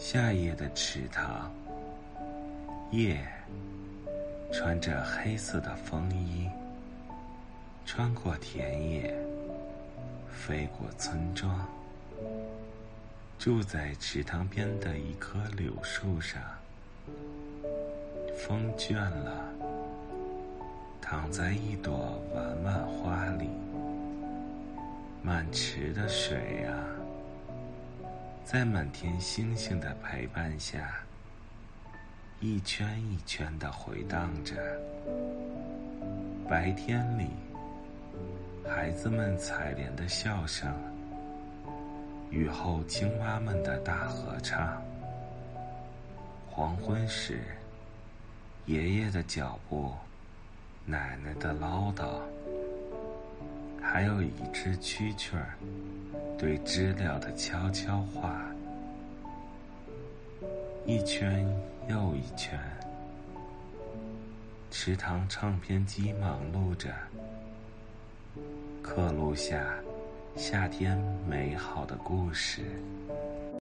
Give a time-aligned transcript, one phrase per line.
[0.00, 1.52] 夏夜的池塘，
[2.92, 3.18] 夜
[4.52, 6.48] 穿着黑色的风衣，
[7.84, 9.12] 穿过田野，
[10.30, 11.66] 飞过村庄，
[13.40, 16.40] 住在池塘边的一棵柳树上。
[18.36, 19.52] 风倦了，
[21.02, 23.48] 躺在一朵晚晚花里，
[25.24, 26.72] 满池的水啊。
[28.50, 31.00] 在满天星星的陪伴下，
[32.40, 34.56] 一圈一圈的回荡着。
[36.48, 37.26] 白天里，
[38.66, 40.72] 孩子们采莲的笑声；
[42.30, 44.82] 雨后，青蛙们的大合唱。
[46.48, 47.42] 黄昏时，
[48.64, 49.92] 爷爷的脚步，
[50.86, 52.22] 奶奶的唠叨，
[53.78, 55.54] 还有一只蛐蛐儿。
[56.38, 58.40] 对知了的悄悄话，
[60.86, 61.44] 一圈
[61.88, 62.56] 又一圈。
[64.70, 66.94] 池塘唱片机忙碌着，
[68.80, 69.74] 刻录下
[70.36, 70.96] 夏天
[71.28, 72.62] 美好的故事。